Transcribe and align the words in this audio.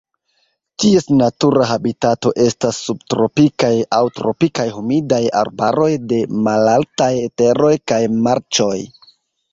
Ties 0.83 1.03
natura 1.17 1.65
habitato 1.71 2.31
estas 2.45 2.79
subtropikaj 2.87 3.71
aŭ 3.99 4.01
tropikaj 4.17 4.67
humidaj 4.79 5.23
arbaroj 5.45 5.91
de 6.13 6.23
malaltaj 6.49 7.13
teroj 7.43 7.73
kaj 7.93 8.05
marĉoj. 8.27 8.77